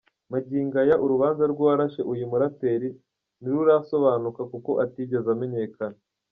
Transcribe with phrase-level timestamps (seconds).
[0.31, 2.89] Magingo aya, urubanza rw’uwarashe uyu muraperi
[3.41, 5.97] ntirurasobanuka kuko atigeze amenyekana.